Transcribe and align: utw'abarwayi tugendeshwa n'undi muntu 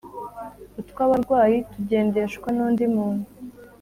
utw'abarwayi 0.81 1.57
tugendeshwa 1.71 2.47
n'undi 2.55 2.83
muntu 2.95 3.25